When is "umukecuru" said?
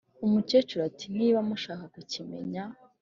0.25-0.81